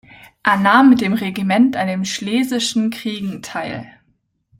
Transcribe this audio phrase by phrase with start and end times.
[0.41, 3.85] Er nahm mit dem Regiment an den Schlesischen Kriegen teil.